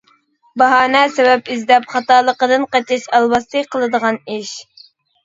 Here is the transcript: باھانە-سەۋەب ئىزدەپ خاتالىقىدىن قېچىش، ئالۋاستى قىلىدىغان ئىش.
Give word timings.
باھانە-سەۋەب 0.59 1.51
ئىزدەپ 1.55 1.85
خاتالىقىدىن 1.91 2.65
قېچىش، 2.77 3.05
ئالۋاستى 3.19 3.63
قىلىدىغان 3.77 4.19
ئىش. 4.37 4.57